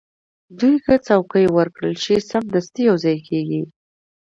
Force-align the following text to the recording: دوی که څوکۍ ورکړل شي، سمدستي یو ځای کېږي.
دوی 0.59 0.75
که 0.85 0.93
څوکۍ 1.07 1.45
ورکړل 1.57 1.95
شي، 2.03 2.15
سمدستي 2.29 2.81
یو 2.89 2.95
ځای 3.03 3.17
کېږي. 3.27 3.61